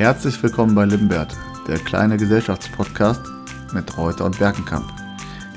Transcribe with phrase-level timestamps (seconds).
[0.00, 1.36] Herzlich willkommen bei Limbert,
[1.68, 3.20] der kleine Gesellschaftspodcast
[3.74, 4.90] mit Reuter und Berkenkamp.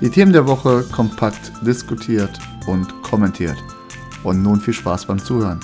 [0.02, 2.38] Die Themen der Woche kompakt diskutiert
[2.68, 3.56] und kommentiert.
[4.22, 5.62] Und nun viel Spaß beim Zuhören.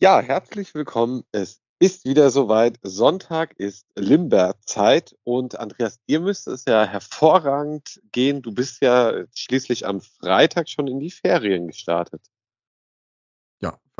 [0.00, 1.22] Ja, herzlich willkommen.
[1.30, 2.80] Es ist wieder soweit.
[2.82, 8.42] Sonntag ist Limberzeit und Andreas, dir müsste es ja hervorragend gehen.
[8.42, 12.20] Du bist ja schließlich am Freitag schon in die Ferien gestartet.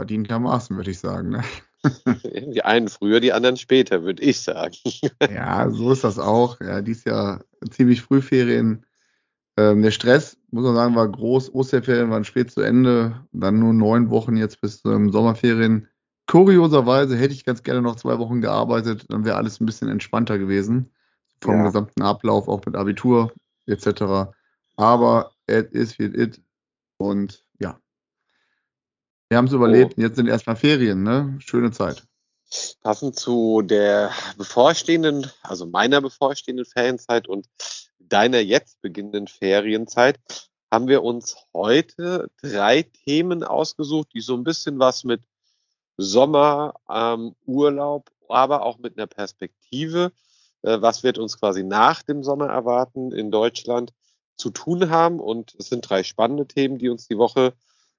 [0.00, 1.28] Verdientermaßen, würde ich sagen.
[1.28, 1.44] Ne?
[2.54, 4.74] Die einen früher, die anderen später, würde ich sagen.
[5.30, 6.58] Ja, so ist das auch.
[6.60, 8.86] Ja, dies Jahr ziemlich früh Ferien.
[9.58, 11.52] Ähm, der Stress, muss man sagen, war groß.
[11.52, 13.26] Osterferien waren spät zu Ende.
[13.32, 15.86] Dann nur neun Wochen jetzt bis ähm, Sommerferien.
[16.26, 20.38] Kurioserweise hätte ich ganz gerne noch zwei Wochen gearbeitet, dann wäre alles ein bisschen entspannter
[20.38, 20.90] gewesen.
[21.42, 21.64] Vom ja.
[21.64, 23.32] gesamten Ablauf, auch mit Abitur
[23.66, 24.30] etc.
[24.76, 26.40] Aber it is wie it.
[26.98, 27.49] Und ja,
[29.30, 29.94] wir haben es überlebt.
[29.96, 30.00] Oh.
[30.00, 31.38] Jetzt sind erstmal Ferien, ne?
[31.38, 32.04] Schöne Zeit.
[32.82, 37.46] Passend zu der bevorstehenden, also meiner bevorstehenden Ferienzeit und
[38.00, 40.18] deiner jetzt beginnenden Ferienzeit,
[40.68, 45.22] haben wir uns heute drei Themen ausgesucht, die so ein bisschen was mit
[45.96, 50.12] Sommer, ähm, Urlaub, aber auch mit einer Perspektive,
[50.62, 53.92] äh, was wird uns quasi nach dem Sommer erwarten in Deutschland
[54.36, 55.20] zu tun haben.
[55.20, 57.52] Und es sind drei spannende Themen, die uns die Woche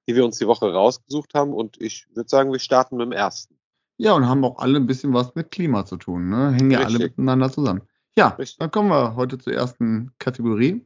[0.08, 1.52] die wir uns die Woche rausgesucht haben.
[1.52, 3.58] Und ich würde sagen, wir starten mit dem ersten.
[3.98, 6.28] Ja, und haben auch alle ein bisschen was mit Klima zu tun.
[6.28, 6.52] Ne?
[6.52, 7.82] Hängen ja alle miteinander zusammen.
[8.16, 8.58] Ja, Richtig.
[8.58, 10.84] dann kommen wir heute zur ersten Kategorie.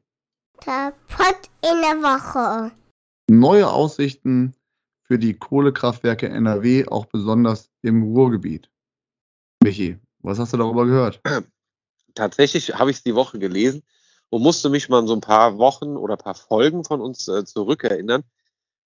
[0.65, 2.73] Der Pott in der Woche.
[3.29, 4.55] Neue Aussichten
[5.03, 8.71] für die Kohlekraftwerke NRW, auch besonders im Ruhrgebiet.
[9.63, 11.21] Michi, was hast du darüber gehört?
[12.15, 13.83] Tatsächlich habe ich es die Woche gelesen
[14.31, 17.29] und musste mich mal an so ein paar Wochen oder ein paar Folgen von uns
[17.29, 18.25] äh, zurückerinnern.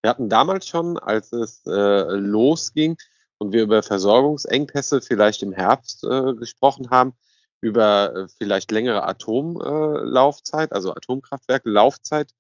[0.02, 2.98] Wir hatten damals schon, als es äh, losging
[3.38, 7.14] und wir über Versorgungsengpässe vielleicht im Herbst äh, gesprochen haben,
[7.62, 12.32] über äh, vielleicht längere Atomlaufzeit, also Atomkraftwerke Laufzeit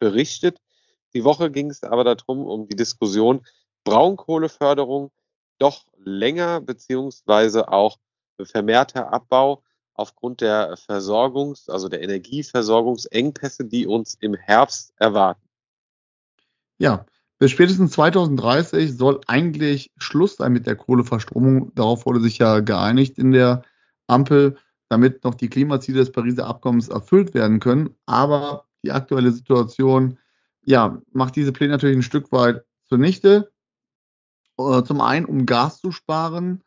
[0.00, 0.58] berichtet.
[1.14, 3.46] Die Woche ging es aber darum, um die Diskussion
[3.84, 5.12] Braunkohleförderung
[5.58, 7.98] doch länger beziehungsweise auch
[8.42, 15.43] vermehrter Abbau aufgrund der Versorgungs-, also der Energieversorgungsengpässe, die uns im Herbst erwarten.
[16.78, 17.06] Ja,
[17.38, 21.74] bis spätestens 2030 soll eigentlich Schluss sein mit der Kohleverstromung.
[21.74, 23.62] Darauf wurde sich ja geeinigt in der
[24.06, 24.56] Ampel,
[24.88, 27.90] damit noch die Klimaziele des Pariser Abkommens erfüllt werden können.
[28.06, 30.18] Aber die aktuelle Situation
[30.62, 33.52] ja, macht diese Pläne natürlich ein Stück weit zunichte.
[34.58, 36.62] Äh, zum einen, um Gas zu sparen.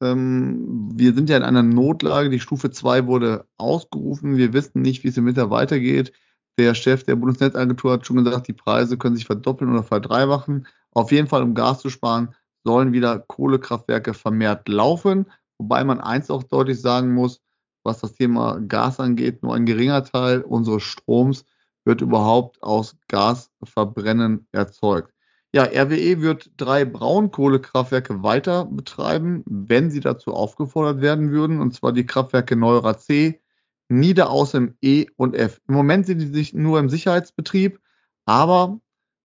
[0.00, 2.30] Ähm, wir sind ja in einer Notlage.
[2.30, 4.36] Die Stufe 2 wurde ausgerufen.
[4.36, 6.12] Wir wissen nicht, wie es im Winter weitergeht.
[6.58, 10.66] Der Chef der Bundesnetzagentur hat schon gesagt, die Preise können sich verdoppeln oder verdreifachen.
[10.92, 15.26] Auf jeden Fall, um Gas zu sparen, sollen wieder Kohlekraftwerke vermehrt laufen.
[15.58, 17.40] Wobei man eins auch deutlich sagen muss,
[17.84, 21.44] was das Thema Gas angeht, nur ein geringer Teil unseres Stroms
[21.84, 25.12] wird überhaupt aus Gasverbrennen erzeugt.
[25.54, 31.92] Ja, RWE wird drei Braunkohlekraftwerke weiter betreiben, wenn sie dazu aufgefordert werden würden, und zwar
[31.92, 33.40] die Kraftwerke Neuerer C,
[33.88, 35.60] Niederaußem E und F.
[35.68, 37.80] Im Moment sind die sich nur im Sicherheitsbetrieb,
[38.24, 38.80] aber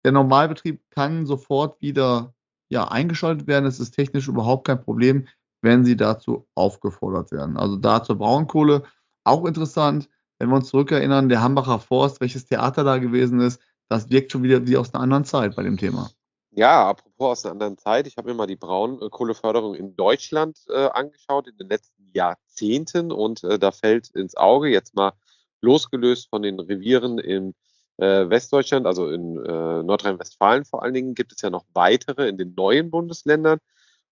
[0.03, 2.33] der Normalbetrieb kann sofort wieder
[2.69, 3.65] ja, eingeschaltet werden.
[3.65, 5.27] Es ist technisch überhaupt kein Problem,
[5.61, 7.57] wenn sie dazu aufgefordert werden.
[7.57, 8.83] Also da zur Braunkohle
[9.23, 10.09] auch interessant,
[10.39, 14.43] wenn wir uns zurückerinnern, der Hambacher Forst, welches Theater da gewesen ist, das wirkt schon
[14.43, 16.09] wieder wie aus einer anderen Zeit bei dem Thema.
[16.53, 20.87] Ja, apropos aus einer anderen Zeit, ich habe mir mal die Braunkohleförderung in Deutschland äh,
[20.87, 25.13] angeschaut in den letzten Jahrzehnten und äh, da fällt ins Auge, jetzt mal
[25.61, 27.55] losgelöst von den Revieren in
[27.97, 32.37] äh, Westdeutschland, also in äh, Nordrhein-Westfalen vor allen Dingen, gibt es ja noch weitere in
[32.37, 33.59] den neuen Bundesländern.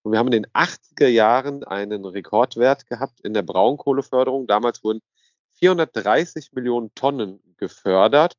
[0.04, 4.48] Und wir haben in den 80er Jahren einen Rekordwert gehabt in der Braunkohleförderung.
[4.48, 5.02] Damals wurden
[5.56, 8.36] 430 Millionen Tonnen gefördert.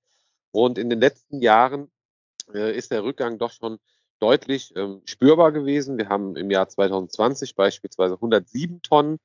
[0.53, 1.91] Und in den letzten Jahren
[2.55, 3.79] äh, ist der Rückgang doch schon
[4.21, 5.99] deutlich ähm, spürbar gewesen.
[5.99, 9.19] Wir haben im Jahr 2020 beispielsweise 107 Tonnen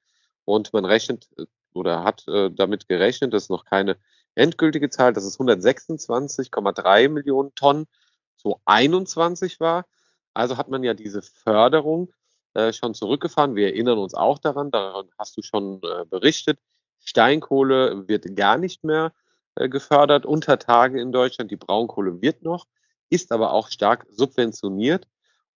[0.45, 3.97] und man rechnet äh, oder hat äh, damit gerechnet, das ist noch keine
[4.35, 7.87] endgültige Zahl, dass es 126,3 Millionen Tonnen
[8.35, 9.85] so 21 war.
[10.33, 12.13] Also hat man ja diese Förderung
[12.53, 13.55] äh, schon zurückgefahren.
[13.55, 16.59] Wir erinnern uns auch daran, daran hast du schon äh, berichtet.
[16.99, 19.13] Steinkohle wird gar nicht mehr
[19.55, 21.51] äh, gefördert unter Tage in Deutschland.
[21.51, 22.65] Die Braunkohle wird noch
[23.09, 25.07] ist aber auch stark subventioniert.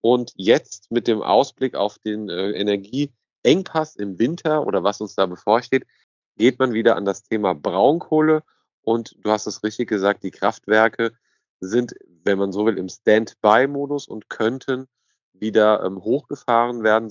[0.01, 5.25] Und jetzt mit dem Ausblick auf den äh, Energieengpass im Winter oder was uns da
[5.25, 5.85] bevorsteht,
[6.37, 8.43] geht man wieder an das Thema Braunkohle.
[8.81, 11.11] Und du hast es richtig gesagt, die Kraftwerke
[11.59, 11.93] sind,
[12.23, 14.87] wenn man so will, im Standby-Modus und könnten
[15.33, 17.09] wieder ähm, hochgefahren werden.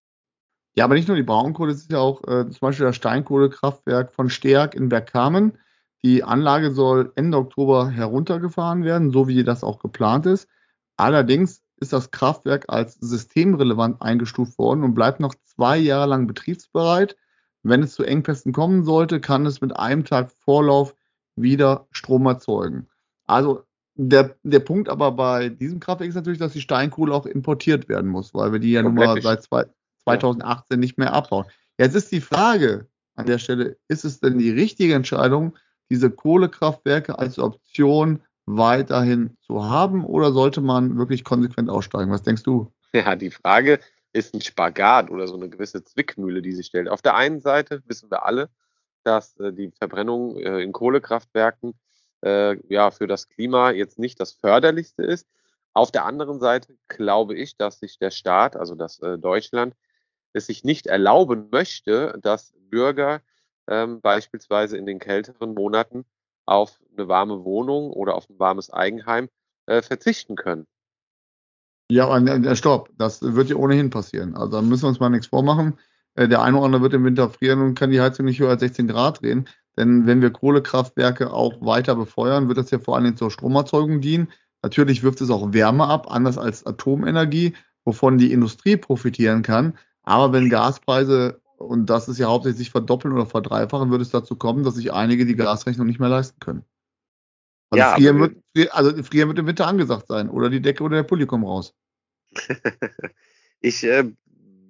[0.75, 4.13] Ja, aber nicht nur die Braunkohle, es ist ja auch äh, zum Beispiel das Steinkohlekraftwerk
[4.13, 5.59] von Steag in Bergkamen.
[6.05, 10.49] Die Anlage soll Ende Oktober heruntergefahren werden, so wie das auch geplant ist.
[10.97, 17.17] Allerdings ist das Kraftwerk als systemrelevant eingestuft worden und bleibt noch zwei Jahre lang betriebsbereit.
[17.63, 20.95] Wenn es zu Engpässen kommen sollte, kann es mit einem Tag Vorlauf
[21.37, 22.89] wieder Strom erzeugen.
[23.27, 27.89] Also der, der Punkt aber bei diesem Kraftwerk ist natürlich, dass die Steinkohle auch importiert
[27.89, 29.67] werden muss, weil wir die ja nun mal seit zwei,
[30.05, 31.47] 2018 nicht mehr abbauen.
[31.79, 32.87] Jetzt ist die Frage
[33.17, 35.57] an der Stelle, ist es denn die richtige Entscheidung,
[35.91, 42.11] diese Kohlekraftwerke als Option weiterhin zu haben oder sollte man wirklich konsequent aussteigen?
[42.11, 42.73] Was denkst du?
[42.93, 43.81] Ja, die Frage
[44.13, 46.89] ist ein Spagat oder so eine gewisse Zwickmühle, die sich stellt.
[46.89, 48.49] Auf der einen Seite wissen wir alle,
[49.05, 51.75] dass äh, die Verbrennung äh, in Kohlekraftwerken
[52.23, 55.29] äh, ja für das Klima jetzt nicht das förderlichste ist.
[55.75, 59.75] Auf der anderen Seite glaube ich, dass sich der Staat, also das äh, Deutschland,
[60.33, 63.21] es sich nicht erlauben möchte, dass Bürger
[63.69, 66.05] ähm, beispielsweise in den kälteren Monaten
[66.47, 69.29] auf eine warme Wohnung oder auf ein warmes Eigenheim
[69.67, 70.67] äh, verzichten können.
[71.91, 74.35] Ja, aber äh, stopp, das wird ja ohnehin passieren.
[74.35, 75.79] Also da müssen wir uns mal nichts vormachen.
[76.15, 78.51] Äh, der eine oder andere wird im Winter frieren und kann die Heizung nicht höher
[78.51, 79.49] als 16 Grad drehen.
[79.77, 84.29] Denn wenn wir Kohlekraftwerke auch weiter befeuern, wird das ja vor allem zur Stromerzeugung dienen.
[84.63, 87.55] Natürlich wirft es auch Wärme ab, anders als Atomenergie,
[87.85, 89.79] wovon die Industrie profitieren kann.
[90.03, 94.63] Aber wenn Gaspreise, und das ist ja hauptsächlich verdoppeln oder verdreifachen, würde es dazu kommen,
[94.63, 96.65] dass sich einige die Gasrechnung nicht mehr leisten können.
[97.71, 100.31] Also, ja, frieren, wird, also frieren wird im Winter angesagt sein.
[100.31, 101.75] Oder die Decke oder der Pulli kommen raus.
[103.61, 104.05] ich äh,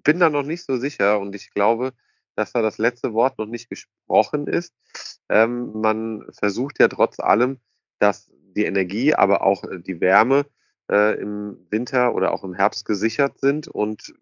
[0.03, 1.93] bin da noch nicht so sicher und ich glaube,
[2.35, 4.75] dass da das letzte Wort noch nicht gesprochen ist.
[5.29, 7.61] Ähm, man versucht ja trotz allem,
[7.99, 10.47] dass die Energie, aber auch äh, die Wärme
[10.91, 13.69] äh, im Winter oder auch im Herbst gesichert sind.
[13.69, 14.15] Und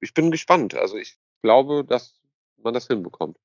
[0.00, 0.74] ich bin gespannt.
[0.74, 2.18] Also ich glaube, dass
[2.62, 3.36] man das hinbekommt.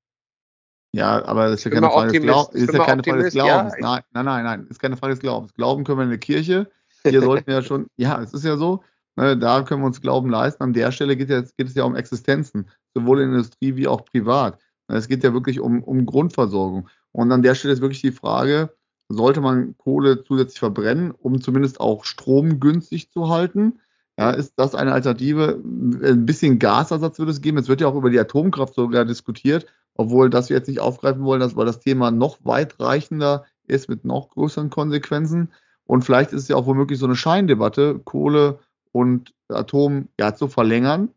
[0.93, 3.73] Ja, aber das ist ja keine Frage des, Glaub ist ja keine Frage des Glaubens.
[3.79, 5.53] Nein, nein, nein, nein, ist keine Frage des Glaubens.
[5.53, 6.71] Glauben können wir in der Kirche.
[7.03, 8.83] Hier sollten wir ja schon, ja, es ist ja so,
[9.15, 10.63] ne, da können wir uns Glauben leisten.
[10.63, 13.87] An der Stelle geht, ja, geht es ja um Existenzen, sowohl in der Industrie wie
[13.87, 14.59] auch privat.
[14.87, 16.89] Es geht ja wirklich um, um Grundversorgung.
[17.11, 18.73] Und an der Stelle ist wirklich die Frage,
[19.09, 23.79] sollte man Kohle zusätzlich verbrennen, um zumindest auch Strom günstig zu halten?
[24.19, 25.61] Ja, ist das eine Alternative?
[25.63, 27.57] Ein bisschen Gasersatz würde es geben.
[27.57, 31.23] Es wird ja auch über die Atomkraft sogar diskutiert, obwohl das wir jetzt nicht aufgreifen
[31.23, 35.53] wollen, weil das Thema noch weitreichender ist mit noch größeren Konsequenzen.
[35.85, 38.59] Und vielleicht ist es ja auch womöglich so eine Scheindebatte, Kohle
[38.91, 41.13] und Atom ja zu verlängern.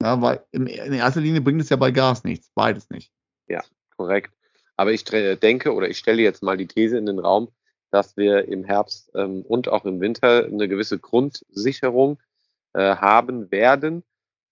[0.00, 3.10] Ja, weil in erster Linie bringt es ja bei Gas nichts, beides nicht.
[3.48, 3.64] Ja,
[3.96, 4.32] korrekt.
[4.76, 7.48] Aber ich denke oder ich stelle jetzt mal die These in den Raum,
[7.94, 12.18] dass wir im Herbst ähm, und auch im Winter eine gewisse Grundsicherung
[12.72, 14.02] äh, haben werden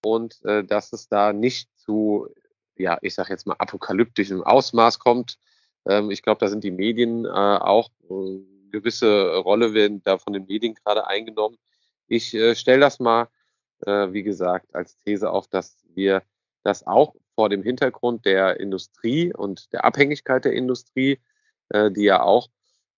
[0.05, 2.29] und äh, dass es da nicht zu,
[2.77, 5.39] ja, ich sage jetzt mal apokalyptischem Ausmaß kommt.
[5.87, 8.39] Ähm, ich glaube, da sind die Medien äh, auch äh,
[8.71, 11.59] gewisse Rolle werden da von den Medien gerade eingenommen.
[12.07, 13.27] Ich äh, stelle das mal,
[13.85, 16.23] äh, wie gesagt, als These auf, dass wir
[16.63, 21.19] das auch vor dem Hintergrund der Industrie und der Abhängigkeit der Industrie,
[21.71, 22.49] äh, die ja auch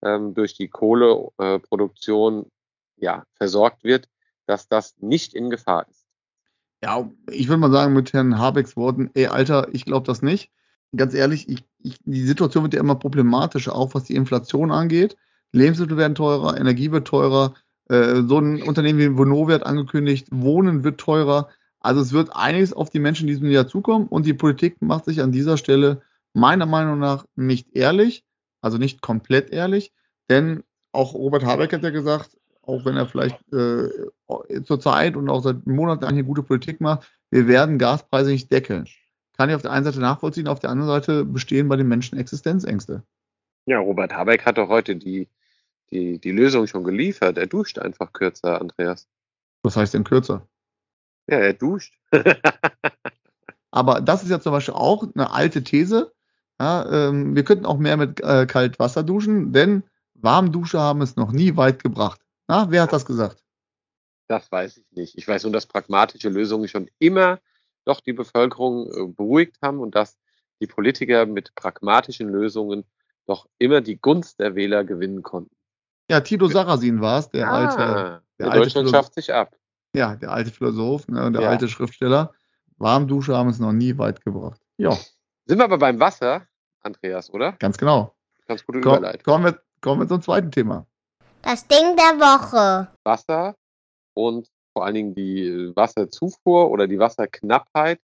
[0.05, 2.47] ähm, durch die Kohleproduktion
[2.97, 4.09] ja, versorgt wird,
[4.47, 6.05] dass das nicht in Gefahr ist.
[6.83, 10.51] Ja, ich würde mal sagen, mit Herrn Habecks Worten, ey, Alter, ich glaube das nicht.
[10.95, 15.17] Ganz ehrlich, ich, ich, die Situation wird ja immer problematischer, auch was die Inflation angeht.
[15.53, 17.55] Lebensmittel werden teurer, Energie wird teurer,
[17.89, 21.49] äh, so ein Unternehmen wie Vonovia hat angekündigt, Wohnen wird teurer.
[21.81, 25.07] Also es wird einiges auf die Menschen in diesem Jahr zukommen und die Politik macht
[25.07, 26.03] sich an dieser Stelle
[26.33, 28.25] meiner Meinung nach nicht ehrlich
[28.65, 29.93] also nicht komplett ehrlich,
[30.31, 30.63] denn
[30.93, 33.89] auch Robert Habeck hat ja gesagt, auch wenn er vielleicht äh,
[34.65, 38.87] zur Zeit und auch seit Monaten eine gute Politik macht, wir werden Gaspreise nicht deckeln.
[39.37, 42.19] Kann ich auf der einen Seite nachvollziehen, auf der anderen Seite bestehen bei den Menschen
[42.19, 43.03] Existenzängste.
[43.67, 45.29] Ja, Robert Habeck hat doch heute die,
[45.91, 47.37] die, die Lösung schon geliefert.
[47.37, 49.09] Er duscht einfach kürzer, Andreas.
[49.63, 50.47] Was heißt denn kürzer?
[51.27, 51.99] Ja, er duscht.
[53.71, 56.13] Aber das ist ja zum Beispiel auch eine alte These,
[56.61, 59.83] ja, ähm, wir könnten auch mehr mit äh, Kaltwasser duschen, denn
[60.15, 62.21] Warmdusche haben es noch nie weit gebracht.
[62.49, 63.43] Na, wer hat das gesagt?
[64.29, 65.19] Das weiß ich nicht.
[65.19, 67.41] Ich weiß nur, dass pragmatische Lösungen schon immer
[67.85, 70.17] doch die Bevölkerung äh, beruhigt haben und dass
[70.61, 72.85] die Politiker mit pragmatischen Lösungen
[73.27, 75.55] doch immer die Gunst der Wähler gewinnen konnten.
[76.11, 78.23] Ja, Tito Sarrazin war es, der ah, alte.
[78.39, 79.57] Der, alte Deutschland schafft sich ab.
[79.95, 81.51] Ja, der alte Philosoph ne, und der ja.
[81.51, 82.33] alte Schriftsteller.
[82.77, 84.61] Warmdusche haben es noch nie weit gebracht.
[84.77, 84.97] Ja.
[85.47, 86.47] Sind wir aber beim Wasser,
[86.81, 87.53] Andreas, oder?
[87.53, 88.15] Ganz genau.
[88.47, 89.23] Ganz gute Komm, Überleitung.
[89.23, 90.87] Kommen wir, kommen wir zum zweiten Thema.
[91.43, 92.89] Das Ding der Woche.
[93.05, 93.55] Wasser
[94.17, 98.01] und vor allen Dingen die Wasserzufuhr oder die Wasserknappheit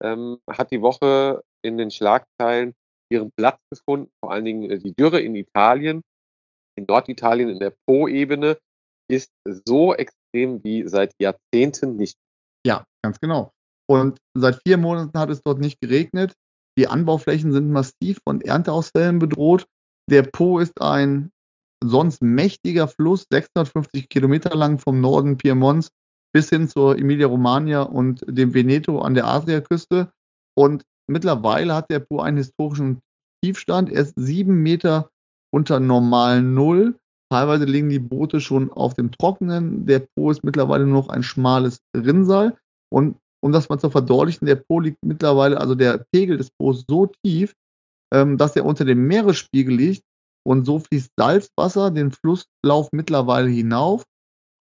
[0.00, 2.72] ähm, hat die Woche in den Schlagzeilen
[3.10, 6.02] ihren Platz gefunden, vor allen Dingen äh, die Dürre in Italien,
[6.76, 8.56] in Norditalien in der Po-Ebene
[9.10, 12.16] ist so extrem wie seit Jahrzehnten nicht.
[12.64, 13.50] Ja, ganz genau.
[13.90, 16.34] Und seit vier Monaten hat es dort nicht geregnet.
[16.78, 19.66] Die Anbauflächen sind massiv von Ernteausfällen bedroht.
[20.10, 21.30] Der Po ist ein
[21.84, 25.90] sonst mächtiger Fluss, 650 Kilometer lang vom Norden Piemonts
[26.34, 30.10] bis hin zur Emilia-Romagna und dem Veneto an der Adriaküste.
[30.56, 33.00] Und mittlerweile hat der Po einen historischen
[33.42, 33.90] Tiefstand.
[33.90, 35.10] Er ist sieben Meter
[35.52, 36.98] unter normalen Null.
[37.30, 39.84] Teilweise liegen die Boote schon auf dem Trockenen.
[39.84, 42.56] Der Po ist mittlerweile nur noch ein schmales Rinnsal.
[42.90, 46.84] Und um das mal zu verdeutlichen, der Po liegt mittlerweile, also der Pegel des Po's
[46.88, 47.52] so tief,
[48.12, 50.02] ähm, dass er unter dem Meeresspiegel liegt.
[50.46, 54.04] Und so fließt Salzwasser den Flusslauf mittlerweile hinauf.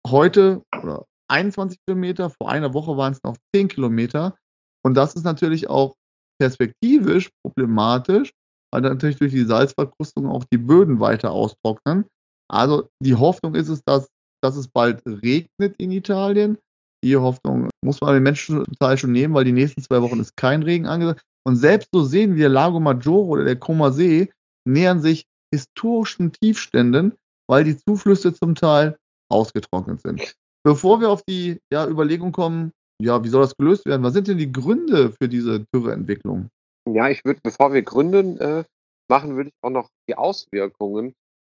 [0.06, 4.36] Heute oder 21 Kilometer, vor einer Woche waren es noch 10 Kilometer.
[4.84, 5.94] Und das ist natürlich auch
[6.40, 8.32] perspektivisch problematisch,
[8.72, 12.06] weil natürlich durch die Salzverkrustung auch die Böden weiter austrocknen.
[12.50, 14.08] Also die Hoffnung ist es, dass,
[14.42, 16.58] dass es bald regnet in Italien.
[17.04, 18.64] Die Hoffnung muss man den Menschen
[18.96, 21.23] schon nehmen, weil die nächsten zwei Wochen ist kein Regen angesagt.
[21.46, 24.32] Und selbst so sehen wir Lago Maggiore oder der Como See
[24.66, 27.14] nähern sich historischen Tiefständen,
[27.46, 28.96] weil die Zuflüsse zum Teil
[29.30, 30.34] ausgetrocknet sind.
[30.64, 34.02] Bevor wir auf die ja, Überlegung kommen, ja, wie soll das gelöst werden?
[34.02, 36.49] Was sind denn die Gründe für diese Dürreentwicklung?
[36.88, 38.64] Ja, ich würde, bevor wir Gründe äh,
[39.11, 41.12] machen, würde ich auch noch die Auswirkungen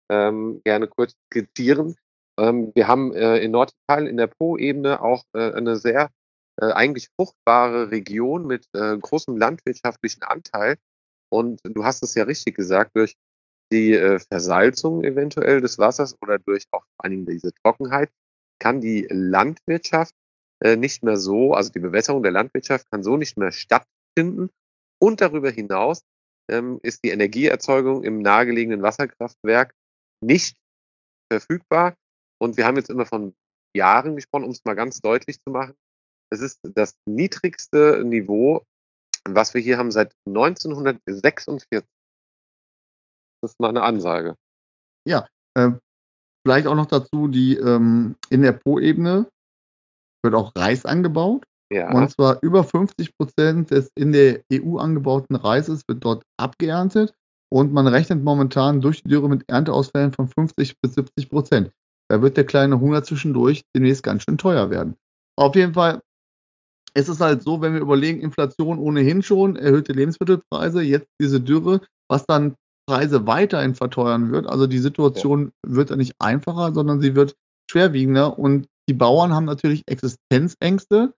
[0.10, 1.96] ähm, gerne kurz skizzieren.
[2.40, 6.10] Ähm, wir haben äh, in Norditalien in der Po-Ebene auch äh, eine sehr
[6.60, 10.78] äh, eigentlich fruchtbare Region mit äh, großem landwirtschaftlichen Anteil.
[11.30, 13.16] Und du hast es ja richtig gesagt, durch
[13.72, 18.12] die äh, Versalzung eventuell des Wassers oder durch auch vor allen Dingen diese Trockenheit
[18.60, 20.14] kann die Landwirtschaft
[20.62, 24.50] äh, nicht mehr so, also die Bewässerung der Landwirtschaft kann so nicht mehr stattfinden.
[25.00, 26.04] Und darüber hinaus
[26.50, 29.74] ähm, ist die Energieerzeugung im nahegelegenen Wasserkraftwerk
[30.22, 30.58] nicht
[31.32, 31.96] verfügbar.
[32.42, 33.36] Und wir haben jetzt immer von
[33.76, 35.76] Jahren gesprochen, um es mal ganz deutlich zu machen.
[36.32, 38.66] Es ist das niedrigste Niveau,
[39.26, 41.84] was wir hier haben seit 1946.
[43.42, 44.36] Das ist mal eine Ansage.
[45.08, 45.72] Ja, äh,
[46.44, 49.30] vielleicht auch noch dazu, die ähm, in der Po-Ebene
[50.24, 51.44] wird auch Reis angebaut.
[51.72, 51.92] Ja.
[51.92, 57.14] Und zwar über 50 Prozent des in der EU angebauten Reises wird dort abgeerntet.
[57.54, 61.72] Und man rechnet momentan durch die Dürre mit Ernteausfällen von 50 bis 70 Prozent.
[62.12, 64.98] Da wird der kleine Hunger zwischendurch demnächst ganz schön teuer werden.
[65.40, 66.02] Auf jeden Fall
[66.94, 71.80] ist es halt so, wenn wir überlegen, Inflation ohnehin schon, erhöhte Lebensmittelpreise, jetzt diese Dürre,
[72.10, 74.46] was dann Preise weiterhin verteuern wird.
[74.46, 75.78] Also die Situation ja.
[75.78, 77.38] wird dann nicht einfacher, sondern sie wird
[77.72, 81.14] schwerwiegender und die Bauern haben natürlich Existenzängste,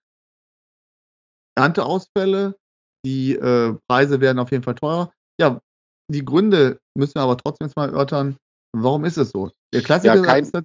[1.58, 2.56] Ernteausfälle,
[3.04, 5.12] die äh, Preise werden auf jeden Fall teurer.
[5.42, 5.60] Ja,
[6.12, 8.38] die Gründe müssen wir aber trotzdem jetzt mal erörtern.
[8.78, 9.50] Warum ist es so?
[9.74, 10.64] Der Klassiker, ja, ist, der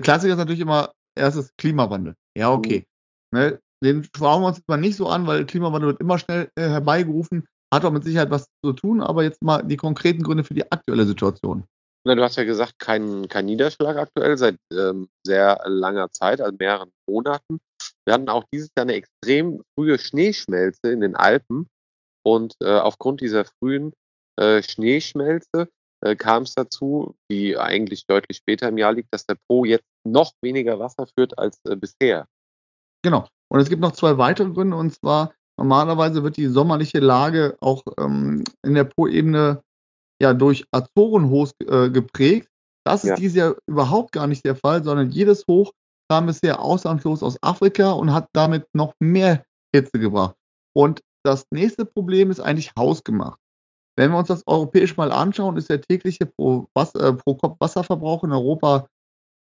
[0.00, 2.14] Klassiker ist natürlich immer erstes Klimawandel.
[2.36, 2.86] Ja, okay.
[3.30, 3.38] Mhm.
[3.38, 6.48] Ne, den schauen wir uns jetzt mal nicht so an, weil Klimawandel wird immer schnell
[6.54, 7.46] äh, herbeigerufen.
[7.72, 10.70] Hat auch mit Sicherheit was zu tun, aber jetzt mal die konkreten Gründe für die
[10.70, 11.64] aktuelle Situation.
[12.04, 16.54] Na, du hast ja gesagt, kein, kein Niederschlag aktuell seit ähm, sehr langer Zeit, also
[16.58, 17.60] mehreren Monaten.
[18.04, 21.68] Wir hatten auch dieses Jahr eine extrem frühe Schneeschmelze in den Alpen.
[22.24, 23.92] Und äh, aufgrund dieser frühen
[24.38, 25.68] äh, Schneeschmelze
[26.02, 29.86] äh, kam es dazu, wie eigentlich deutlich später im Jahr liegt, dass der Po jetzt
[30.04, 32.26] noch weniger Wasser führt als äh, bisher.
[33.02, 33.26] Genau.
[33.48, 34.76] Und es gibt noch zwei weitere Gründe.
[34.76, 39.62] Und zwar, normalerweise wird die sommerliche Lage auch ähm, in der Po-Ebene
[40.20, 42.48] ja durch Azorenhochs äh, geprägt.
[42.84, 43.14] Das ja.
[43.14, 45.72] ist dieses Jahr überhaupt gar nicht der Fall, sondern jedes Hoch
[46.10, 49.44] kam bisher ausnahmslos aus Afrika und hat damit noch mehr
[49.74, 50.34] Hitze gebracht.
[50.74, 53.38] Und das nächste Problem ist eigentlich hausgemacht.
[53.96, 57.56] Wenn wir uns das europäisch mal anschauen, ist der tägliche pro, Wasser, äh, pro Kopf
[57.60, 58.86] Wasserverbrauch in Europa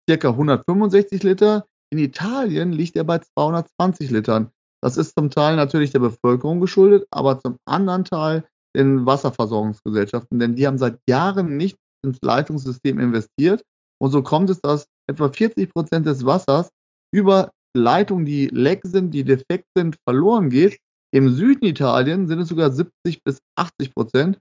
[0.08, 0.28] ca.
[0.28, 1.66] 165 Liter.
[1.92, 4.50] In Italien liegt er bei 220 Litern.
[4.82, 8.44] Das ist zum Teil natürlich der Bevölkerung geschuldet, aber zum anderen Teil
[8.76, 13.62] den Wasserversorgungsgesellschaften, denn die haben seit Jahren nicht ins Leitungssystem investiert.
[14.00, 16.70] Und so kommt es, dass etwa 40 Prozent des Wassers
[17.12, 20.78] über Leitungen, die leck sind, die defekt sind, verloren geht.
[21.12, 24.38] Im Süden Italien sind es sogar 70 bis 80 Prozent.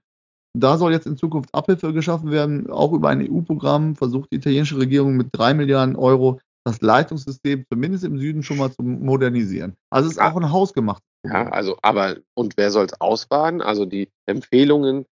[0.57, 2.69] Da soll jetzt in Zukunft Abhilfe geschaffen werden.
[2.69, 8.03] Auch über ein EU-Programm versucht die italienische Regierung mit drei Milliarden Euro das Leitungssystem zumindest
[8.03, 9.75] im Süden schon mal zu modernisieren.
[9.89, 11.45] Also es ist auch ein hausgemachtes Problem.
[11.45, 13.61] Ja, also, aber und wer soll es ausbaden?
[13.61, 15.05] Also die Empfehlungen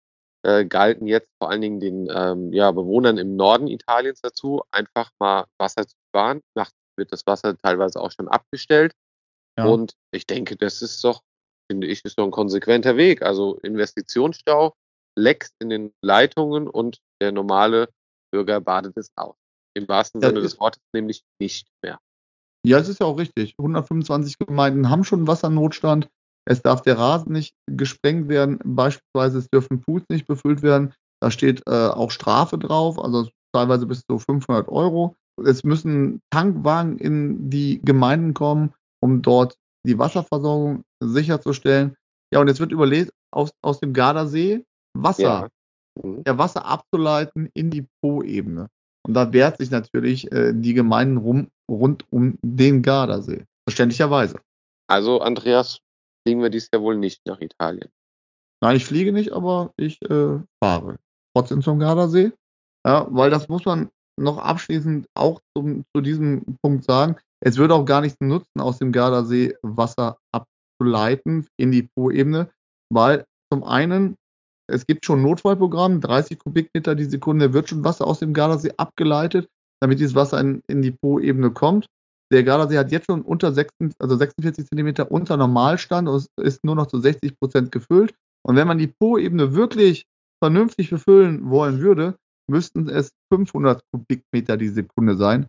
[0.43, 5.11] äh, galten jetzt vor allen Dingen den ähm, ja, Bewohnern im Norden Italiens dazu, einfach
[5.19, 6.41] mal Wasser zu sparen.
[6.55, 8.93] Nach wird das Wasser teilweise auch schon abgestellt.
[9.57, 9.65] Ja.
[9.65, 11.21] Und ich denke, das ist doch,
[11.69, 13.21] finde ich, ist doch ein konsequenter Weg.
[13.21, 14.73] Also Investitionsstau,
[15.17, 17.89] Lecks in den Leitungen und der normale
[18.31, 19.35] Bürger badet es aus.
[19.73, 21.99] Im wahrsten Ja, Sinne des Wortes nämlich nicht mehr.
[22.65, 23.55] Ja, es ist ja auch richtig.
[23.57, 26.09] 125 Gemeinden haben schon Wassernotstand.
[26.45, 28.59] Es darf der Rasen nicht gesprengt werden.
[28.63, 30.93] Beispielsweise es dürfen Pools nicht befüllt werden.
[31.21, 35.15] Da steht äh, auch Strafe drauf, also teilweise bis zu 500 Euro.
[35.43, 41.95] Es müssen Tankwagen in die Gemeinden kommen, um dort die Wasserversorgung sicherzustellen.
[42.33, 44.63] Ja, und jetzt wird überlegt, aus, aus dem Gardasee
[44.93, 45.49] Wasser Ja.
[46.03, 46.23] Mhm.
[46.25, 48.67] ja, Wasser abzuleiten in die Po-Ebene.
[49.05, 53.45] Und da wehrt sich natürlich äh, die Gemeinden rum, rund um den Gardasee.
[53.67, 54.39] Verständlicherweise.
[54.87, 55.79] Also, Andreas,
[56.25, 57.89] fliegen wir dies Jahr wohl nicht nach Italien.
[58.61, 60.97] Nein, ich fliege nicht, aber ich äh, fahre
[61.33, 62.31] trotzdem zum Gardasee.
[62.85, 63.89] Ja, weil das muss man
[64.19, 67.17] noch abschließend auch zum, zu diesem Punkt sagen.
[67.43, 72.49] Es würde auch gar nichts nutzen, aus dem Gardasee Wasser abzuleiten in die Po-Ebene,
[72.91, 74.15] weil zum einen
[74.69, 79.47] es gibt schon Notfallprogramm, 30 Kubikmeter die Sekunde wird schon Wasser aus dem Gardasee abgeleitet,
[79.81, 81.87] damit dieses Wasser in, in die Po-Ebene kommt.
[82.33, 86.75] Der Gardasee hat jetzt schon unter 6, also 46 Zentimeter unter Normalstand und ist nur
[86.75, 88.13] noch zu 60 Prozent gefüllt.
[88.45, 90.05] Und wenn man die Po-Ebene wirklich
[90.43, 92.17] vernünftig befüllen wollen würde,
[92.49, 95.47] müssten es 500 Kubikmeter die Sekunde sein,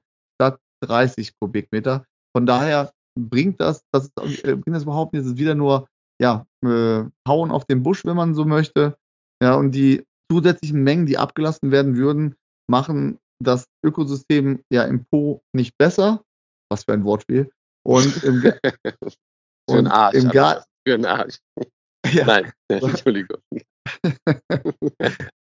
[0.81, 2.05] 30 Kubikmeter.
[2.37, 5.23] Von daher bringt das, das äh, bringt das überhaupt nicht.
[5.23, 5.89] Es ist wieder nur
[6.21, 8.97] ja, äh, Hauen auf den Busch, wenn man so möchte.
[9.43, 12.35] Ja, und die zusätzlichen Mengen, die abgelassen werden würden,
[12.71, 16.23] machen das Ökosystem ja im Po nicht besser.
[16.71, 17.51] Was für ein Wortspiel.
[17.87, 18.59] Und im, Ga-
[19.71, 20.15] und Arsch.
[20.17, 21.39] im Gar Andreas, Für einen Arsch.
[22.13, 23.39] ja, Nein, Entschuldigung.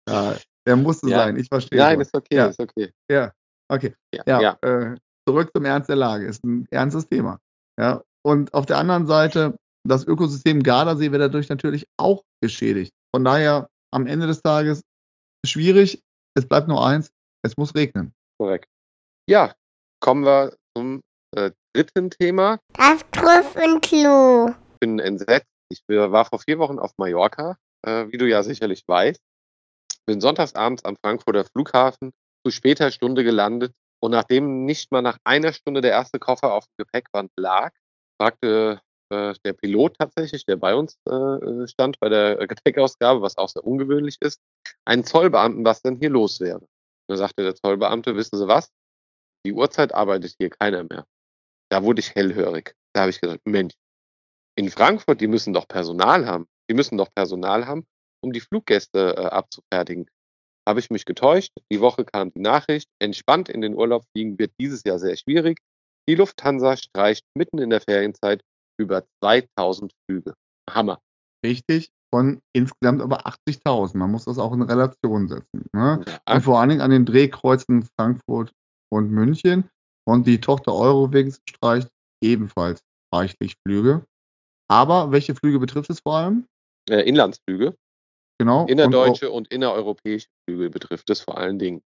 [0.08, 1.16] ja, der musste Ja.
[1.18, 1.36] sein.
[1.36, 1.78] Ich verstehe.
[1.78, 2.46] Nein, ist okay, Ja.
[2.46, 2.92] ist okay.
[3.10, 3.32] Ja,
[3.68, 3.94] okay.
[4.14, 4.58] Ja, Ja, ja.
[4.62, 4.96] Äh,
[5.28, 6.26] zurück zum Ernst der Lage.
[6.26, 7.38] Ist ein ernstes Thema.
[7.78, 12.92] Ja, und auf der anderen Seite, das Ökosystem Gardasee wird dadurch natürlich auch geschädigt.
[13.14, 14.82] Von daher am Ende des Tages
[15.44, 16.02] schwierig.
[16.34, 17.10] Es bleibt nur eins.
[17.44, 18.12] Es muss regnen.
[18.38, 18.68] korrekt.
[19.28, 19.54] Ja,
[20.00, 21.00] kommen wir zum
[21.36, 22.58] äh, dritten Thema.
[22.74, 24.48] Das Trüffelklo.
[24.48, 25.46] Ich bin entsetzt.
[25.70, 29.20] Ich war vor vier Wochen auf Mallorca, äh, wie du ja sicherlich weißt.
[30.06, 32.12] Bin sonntagsabends am Frankfurter Flughafen
[32.44, 36.66] zu später Stunde gelandet und nachdem nicht mal nach einer Stunde der erste Koffer auf
[36.66, 37.72] dem Gepäckband lag,
[38.20, 38.80] fragte
[39.10, 43.64] äh, der Pilot tatsächlich, der bei uns äh, stand bei der Gepäckausgabe, was auch sehr
[43.64, 44.40] ungewöhnlich ist,
[44.84, 46.66] einen Zollbeamten, was denn hier los wäre.
[47.08, 48.70] Da sagte der Zollbeamte, wissen Sie was?
[49.46, 51.06] Die Uhrzeit arbeitet hier keiner mehr.
[51.70, 52.74] Da wurde ich hellhörig.
[52.92, 53.74] Da habe ich gesagt, Mensch,
[54.56, 56.48] in Frankfurt, die müssen doch Personal haben.
[56.68, 57.86] Die müssen doch Personal haben,
[58.22, 60.08] um die Fluggäste äh, abzufertigen.
[60.66, 61.52] Habe ich mich getäuscht.
[61.72, 65.58] Die Woche kam die Nachricht, entspannt in den Urlaub fliegen wird dieses Jahr sehr schwierig.
[66.08, 68.42] Die Lufthansa streicht mitten in der Ferienzeit
[68.80, 70.34] über 2000 Flüge.
[70.70, 71.00] Hammer.
[71.44, 71.90] Richtig.
[72.14, 73.96] Von insgesamt aber 80.000.
[73.96, 75.66] Man muss das auch in Relation setzen.
[75.72, 76.04] Ne?
[76.06, 78.52] Ja, Und vor allen Dingen an den Drehkreuzen Frankfurt
[78.92, 79.68] und München.
[80.08, 81.88] Und die Tochter Eurowings streicht
[82.22, 82.80] ebenfalls
[83.12, 84.04] reichlich Flüge.
[84.68, 86.46] Aber welche Flüge betrifft es vor allem?
[86.88, 87.74] äh, Inlandsflüge,
[88.38, 88.62] Genau.
[88.62, 91.82] und innerdeutsche und innereuropäische Flüge betrifft es vor allen Dingen.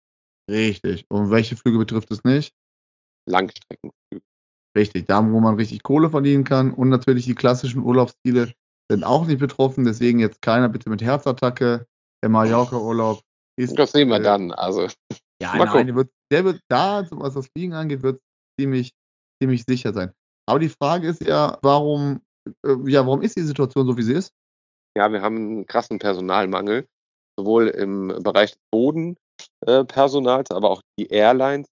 [0.50, 1.06] Richtig.
[1.10, 2.54] Und welche Flüge betrifft es nicht?
[3.28, 4.24] Langstreckenflüge.
[4.78, 5.06] Richtig.
[5.08, 6.74] Da, wo man richtig Kohle verdienen kann.
[6.74, 8.54] Und natürlich die klassischen Urlaubsziele
[8.90, 9.84] sind auch nicht betroffen.
[9.84, 11.86] Deswegen jetzt keiner bitte mit Herzattacke.
[12.24, 13.22] Der Mallorca-Urlaub
[13.58, 13.78] ist.
[13.78, 14.52] Das sehen wir äh, dann.
[14.52, 14.88] Also,
[15.42, 18.22] Ja, nein, wird, der wird da, was das Fliegen angeht, wird
[18.60, 18.94] ziemlich,
[19.42, 20.12] ziemlich sicher sein.
[20.48, 22.22] Aber die Frage ist ja, warum,
[22.66, 24.34] äh, ja, warum ist die Situation so, wie sie ist?
[24.98, 26.88] Ja, wir haben einen krassen Personalmangel,
[27.38, 31.68] sowohl im Bereich Bodenpersonals, aber auch die Airlines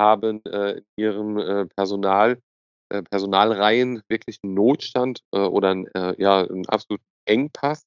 [0.00, 2.40] haben äh, in ihrem äh, Personal,
[2.88, 7.82] äh, Personalreihen wirklich einen Notstand äh, oder einen, äh, ja, einen absoluten Engpass.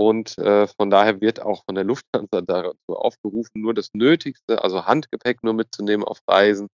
[0.00, 4.86] Und äh, von daher wird auch von der Lufthansa dazu aufgerufen, nur das Nötigste, also
[4.86, 6.68] Handgepäck nur mitzunehmen auf Reisen,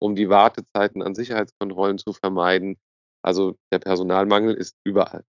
[0.00, 2.78] um die Wartezeiten an Sicherheitskontrollen zu vermeiden.
[3.24, 5.24] Also der Personalmangel ist überall.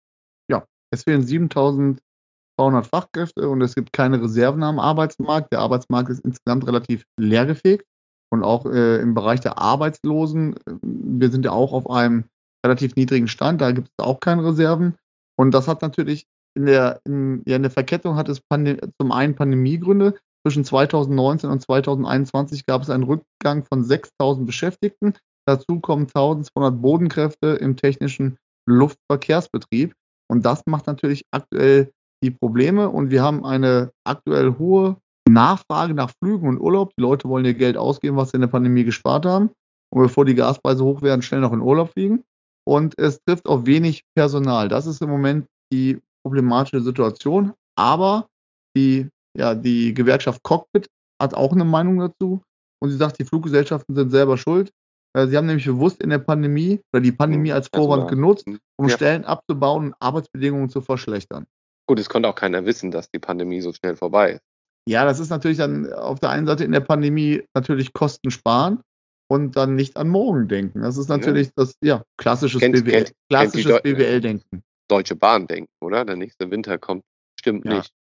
[0.93, 5.53] Es fehlen 7200 Fachkräfte und es gibt keine Reserven am Arbeitsmarkt.
[5.53, 7.87] Der Arbeitsmarkt ist insgesamt relativ leergefegt.
[8.33, 12.25] Und auch äh, im Bereich der Arbeitslosen, äh, wir sind ja auch auf einem
[12.65, 14.97] relativ niedrigen Stand, da gibt es auch keine Reserven.
[15.37, 16.27] Und das hat natürlich
[16.57, 20.19] in der, in, ja, in der Verkettung hat es Pande zum einen Pandemiegründe.
[20.47, 25.15] Zwischen 2019 und 2021 gab es einen Rückgang von 6000 Beschäftigten.
[25.47, 29.95] Dazu kommen 1200 Bodenkräfte im technischen Luftverkehrsbetrieb.
[30.31, 31.91] Und das macht natürlich aktuell
[32.23, 32.89] die Probleme.
[32.89, 34.97] Und wir haben eine aktuell hohe
[35.29, 36.93] Nachfrage nach Flügen und Urlaub.
[36.97, 39.51] Die Leute wollen ihr Geld ausgeben, was sie in der Pandemie gespart haben.
[39.93, 42.23] und bevor die Gaspreise hoch werden, schnell noch in Urlaub fliegen.
[42.65, 44.69] Und es trifft auf wenig Personal.
[44.69, 47.53] Das ist im Moment die problematische Situation.
[47.77, 48.29] Aber
[48.77, 50.87] die, ja, die Gewerkschaft Cockpit
[51.21, 52.41] hat auch eine Meinung dazu.
[52.81, 54.71] Und sie sagt, die Fluggesellschaften sind selber schuld.
[55.15, 58.47] Äh, sie haben nämlich bewusst in der Pandemie oder die Pandemie als Vorwand also, genutzt,
[58.77, 58.97] um ja.
[58.97, 61.47] Stellen abzubauen und Arbeitsbedingungen zu verschlechtern.
[61.87, 64.43] Gut, es konnte auch keiner wissen, dass die Pandemie so schnell vorbei ist.
[64.89, 68.81] Ja, das ist natürlich dann auf der einen Seite in der Pandemie natürlich Kosten sparen
[69.29, 70.83] und dann nicht an morgen denken.
[70.83, 71.53] Das ist natürlich ja.
[71.57, 74.63] das ja, klassisches BWL, klassisches BWL-Denken.
[74.89, 76.05] Deutsche Bahn denken, oder?
[76.05, 77.05] Der nächste Winter kommt
[77.39, 77.79] stimmt ja.
[77.79, 77.93] nicht.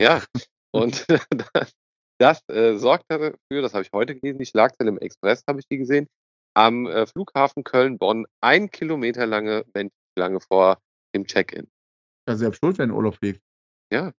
[0.00, 0.22] Ja,
[0.72, 1.06] und
[1.52, 1.72] das,
[2.18, 5.66] das äh, sorgt dafür, das habe ich heute gelesen, die Schlagzeile im Express habe ich
[5.68, 6.06] die gesehen,
[6.54, 10.78] am äh, Flughafen Köln-Bonn ein Kilometer lange Menschenschlange vor
[11.14, 11.68] dem Check-in.
[12.28, 13.40] Ja, selbst schuld, wenn Urlaub fliegt.
[13.92, 14.12] Ja.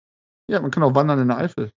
[0.49, 1.71] Ja, man kann auch wandern in der Eifel.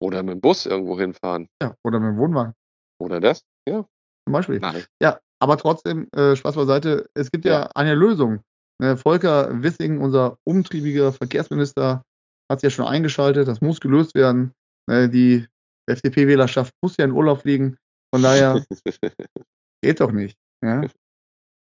[0.00, 1.48] Oder mit dem Bus irgendwo hinfahren.
[1.60, 2.54] Ja, oder mit dem Wohnwagen.
[3.00, 3.84] Oder das, ja.
[4.24, 4.60] Zum Beispiel.
[4.60, 4.84] Nein.
[5.00, 8.42] Ja, aber trotzdem, äh, Spaß beiseite, es gibt ja, ja eine Lösung.
[8.80, 12.04] Äh, Volker Wissing, unser umtriebiger Verkehrsminister,
[12.50, 13.48] hat es ja schon eingeschaltet.
[13.48, 14.52] Das muss gelöst werden.
[14.88, 15.46] Äh, die
[15.88, 17.76] FDP-Wählerschaft muss ja in Urlaub fliegen.
[18.14, 18.64] Von daher
[19.82, 20.38] geht doch nicht.
[20.62, 20.82] Ja?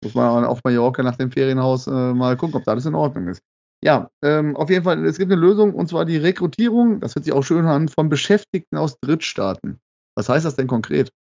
[0.03, 3.29] Muss man auf Mallorca nach dem Ferienhaus äh, mal gucken, ob da alles in Ordnung
[3.29, 3.43] ist.
[3.83, 7.25] Ja, ähm, auf jeden Fall, es gibt eine Lösung und zwar die Rekrutierung, das hört
[7.25, 9.81] sich auch schön an, von Beschäftigten aus Drittstaaten.
[10.17, 11.11] Was heißt das denn konkret?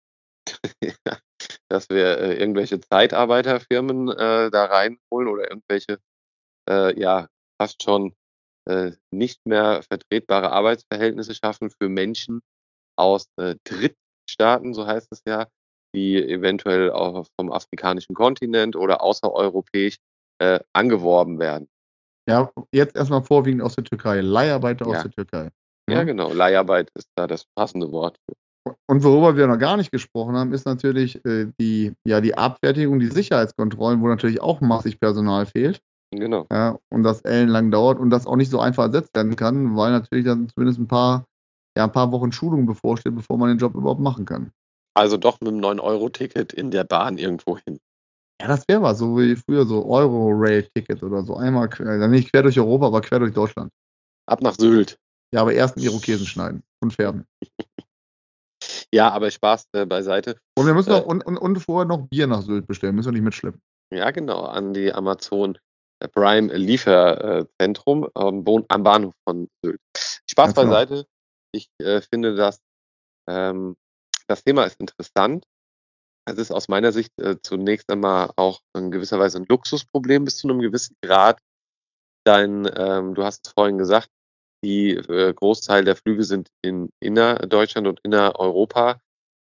[1.68, 5.98] dass wir äh, irgendwelche Zeitarbeiterfirmen äh, da reinholen oder irgendwelche,
[6.68, 7.28] äh, ja,
[7.60, 8.14] fast schon
[8.68, 12.40] äh, nicht mehr vertretbare Arbeitsverhältnisse schaffen für Menschen
[12.96, 15.48] aus äh, Drittstaaten, so heißt es ja,
[15.94, 19.96] die eventuell auch vom afrikanischen Kontinent oder außereuropäisch
[20.38, 21.68] äh, angeworben werden.
[22.28, 24.20] Ja, jetzt erstmal vorwiegend aus der Türkei.
[24.20, 24.92] Leiharbeiter ja.
[24.92, 25.50] aus der Türkei.
[25.88, 25.96] Ja.
[25.96, 26.32] ja, genau.
[26.32, 28.16] Leiharbeit ist da das passende Wort.
[28.86, 33.00] Und worüber wir noch gar nicht gesprochen haben, ist natürlich äh, die, ja, die Abfertigung,
[33.00, 35.80] die Sicherheitskontrollen, wo natürlich auch massig Personal fehlt.
[36.12, 36.46] Genau.
[36.50, 39.92] Ja, und das ellenlang dauert und das auch nicht so einfach ersetzt werden kann, weil
[39.92, 41.24] natürlich dann zumindest ein paar,
[41.76, 44.52] ja, ein paar Wochen Schulung bevorsteht, bevor man den Job überhaupt machen kann.
[44.94, 47.78] Also doch mit einem 9-Euro-Ticket in der Bahn irgendwo hin.
[48.40, 51.36] Ja, das wäre was, so wie früher so Euro-Rail-Ticket oder so.
[51.36, 53.70] Einmal, dann nicht quer durch Europa, aber quer durch Deutschland.
[54.26, 54.98] Ab nach Sylt.
[55.32, 57.26] Ja, aber erst einen Irokesen schneiden und färben.
[58.94, 60.38] ja, aber Spaß äh, beiseite.
[60.56, 63.08] Und wir müssen äh, auch, und, und, und vorher noch Bier nach Sylt bestellen, müssen
[63.08, 63.60] wir nicht mitschleppen.
[63.92, 65.58] Ja, genau, an die Amazon
[66.00, 69.80] äh, Prime Lieferzentrum am, am Bahnhof von Sylt.
[70.30, 70.68] Spaß genau.
[70.68, 71.06] beiseite.
[71.52, 72.60] Ich äh, finde, dass
[73.28, 73.76] ähm,
[74.30, 75.44] das Thema ist interessant.
[76.28, 80.36] Es ist aus meiner Sicht äh, zunächst einmal auch in gewisser Weise ein Luxusproblem bis
[80.36, 81.40] zu einem gewissen Grad.
[82.24, 84.08] Dein, ähm, du hast es vorhin gesagt,
[84.64, 89.00] die äh, Großteil der Flüge sind in innerdeutschland und innereuropa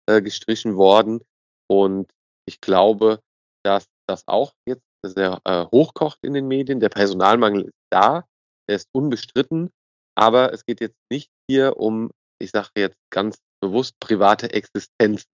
[0.08, 1.20] äh, gestrichen worden.
[1.68, 2.10] Und
[2.46, 3.20] ich glaube,
[3.64, 6.78] dass das auch jetzt sehr äh, hochkocht in den Medien.
[6.78, 8.24] Der Personalmangel ist da,
[8.68, 9.70] er ist unbestritten,
[10.14, 15.28] aber es geht jetzt nicht hier um, ich sage jetzt ganz bewusst, private Existenzen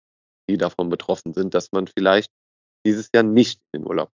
[0.50, 2.30] die davon betroffen sind, dass man vielleicht
[2.86, 4.10] dieses Jahr nicht in den Urlaub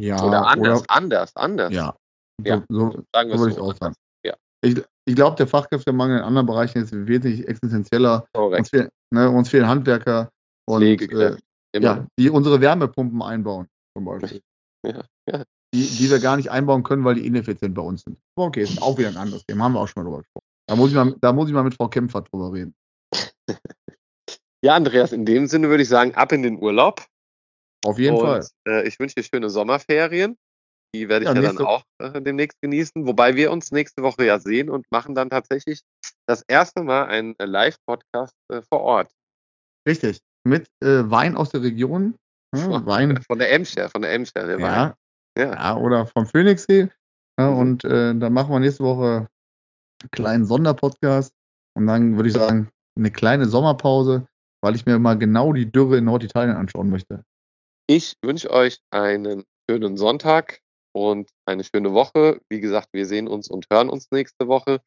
[0.00, 1.72] ja, oder anders, oder, anders, anders.
[1.72, 1.96] Ja,
[2.44, 2.62] ja.
[2.68, 3.94] so, so, sagen so würde ich auch sagen.
[4.24, 4.34] Ja.
[4.62, 8.26] Ich, ich glaube, der Fachkräftemangel in anderen Bereichen ist wesentlich existenzieller.
[8.34, 10.30] Uns, fehl, ne, uns fehlen Handwerker
[10.68, 11.36] und äh,
[11.76, 14.40] ja, die unsere Wärmepumpen einbauen, zum Beispiel.
[14.86, 15.44] ja, ja.
[15.72, 18.18] Die, die wir gar nicht einbauen können, weil die ineffizient bei uns sind.
[18.36, 20.49] Okay, ist auch wieder ein anderes Thema, haben wir auch schon mal drüber gesprochen.
[20.70, 22.74] Da muss ich mal, da muss ich mal mit Frau Kempfer drüber reden.
[24.62, 27.06] Ja, Andreas, in dem Sinne würde ich sagen, ab in den Urlaub.
[27.82, 28.46] Auf jeden Und, Fall.
[28.68, 30.36] Äh, ich wünsche dir schöne Sommerferien.
[30.94, 33.06] Die werde ich ja, ja dann auch äh, demnächst genießen.
[33.06, 35.80] Wobei wir uns nächste Woche ja sehen und machen dann tatsächlich
[36.26, 39.10] das erste Mal einen äh, Live-Podcast äh, vor Ort.
[39.88, 40.20] Richtig.
[40.46, 42.16] Mit äh, Wein aus der Region.
[42.54, 43.22] Ja, Wein.
[43.22, 44.94] Von der Emscher, von der Emscher, der ja, Wein.
[45.38, 45.54] Ja.
[45.54, 46.90] ja, oder vom Phoenixsee.
[47.38, 47.56] Mhm.
[47.56, 49.26] Und äh, dann machen wir nächste Woche
[50.10, 51.34] kleinen Sonderpodcast.
[51.74, 54.26] Und dann würde ich sagen, eine kleine Sommerpause
[54.60, 57.24] weil ich mir mal genau die Dürre in Norditalien anschauen möchte.
[57.86, 60.60] Ich wünsche euch einen schönen Sonntag
[60.92, 62.40] und eine schöne Woche.
[62.48, 64.80] Wie gesagt, wir sehen uns und hören uns nächste Woche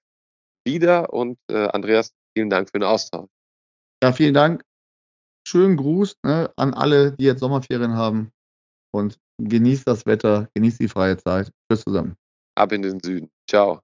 [0.65, 1.11] wieder.
[1.11, 3.29] Und äh, Andreas, vielen Dank für den Austausch.
[4.01, 4.63] Ja, vielen Dank.
[5.45, 8.31] Schönen Gruß ne, an alle, die jetzt Sommerferien haben.
[8.93, 11.51] Und genießt das Wetter, genießt die freie Zeit.
[11.67, 12.15] Tschüss zusammen.
[12.55, 13.29] Ab in den Süden.
[13.49, 13.82] Ciao.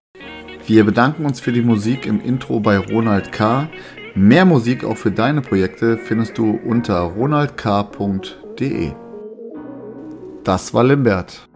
[0.70, 3.68] Wir bedanken uns für die Musik im Intro bei Ronald K.
[4.14, 8.92] Mehr Musik auch für deine Projekte findest du unter ronaldk.de.
[10.44, 11.49] Das war Limbert.